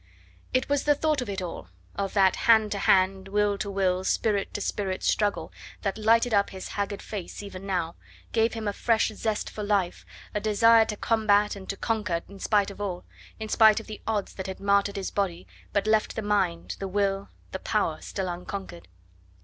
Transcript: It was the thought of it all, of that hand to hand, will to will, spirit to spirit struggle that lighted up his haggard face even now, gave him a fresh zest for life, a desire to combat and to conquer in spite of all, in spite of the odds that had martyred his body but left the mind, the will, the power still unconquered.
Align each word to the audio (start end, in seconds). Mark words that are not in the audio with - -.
It 0.51 0.67
was 0.67 0.85
the 0.85 0.95
thought 0.95 1.21
of 1.21 1.29
it 1.29 1.43
all, 1.43 1.67
of 1.95 2.15
that 2.15 2.35
hand 2.47 2.71
to 2.71 2.79
hand, 2.79 3.27
will 3.27 3.55
to 3.59 3.69
will, 3.69 4.03
spirit 4.03 4.51
to 4.55 4.59
spirit 4.59 5.03
struggle 5.03 5.51
that 5.83 5.95
lighted 5.95 6.33
up 6.33 6.49
his 6.49 6.69
haggard 6.69 7.03
face 7.03 7.43
even 7.43 7.67
now, 7.67 7.93
gave 8.31 8.55
him 8.55 8.67
a 8.67 8.73
fresh 8.73 9.09
zest 9.09 9.47
for 9.47 9.61
life, 9.61 10.03
a 10.33 10.39
desire 10.39 10.85
to 10.85 10.97
combat 10.97 11.55
and 11.55 11.69
to 11.69 11.77
conquer 11.77 12.21
in 12.27 12.39
spite 12.39 12.71
of 12.71 12.81
all, 12.81 13.05
in 13.39 13.47
spite 13.47 13.79
of 13.79 13.85
the 13.85 14.01
odds 14.07 14.33
that 14.33 14.47
had 14.47 14.59
martyred 14.59 14.95
his 14.95 15.11
body 15.11 15.45
but 15.71 15.85
left 15.85 16.15
the 16.15 16.23
mind, 16.23 16.77
the 16.79 16.87
will, 16.87 17.29
the 17.51 17.59
power 17.59 18.01
still 18.01 18.27
unconquered. 18.27 18.87